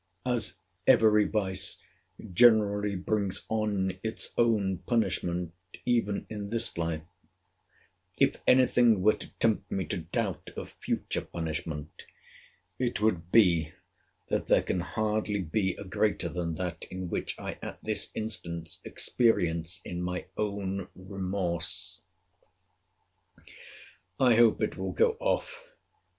[0.25, 0.55] As
[0.87, 1.77] every vice
[2.33, 5.53] generally brings on its own punishment,
[5.85, 7.03] even in this life;
[8.19, 12.07] if any thing were to tempt me to doubt of future punishment,
[12.79, 13.73] it would be,
[14.29, 18.79] that there can hardly be a greater than that in which I at this instant
[18.83, 22.01] experience in my own remorse.
[24.19, 25.73] I hope it will go off.